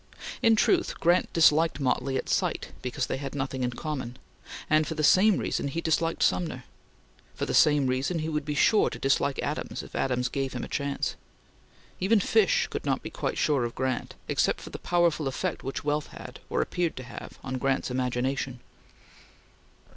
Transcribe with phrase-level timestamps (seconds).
[0.41, 4.17] In truth, Grant disliked Motley at sight, because they had nothing in common;
[4.67, 6.63] and for the same reason he disliked Sumner.
[7.35, 10.63] For the same reason he would be sure to dislike Adams if Adams gave him
[10.63, 11.15] a chance.
[11.99, 15.83] Even Fish could not be quite sure of Grant, except for the powerful effect which
[15.83, 18.59] wealth had, or appeared to have, on Grant's imagination.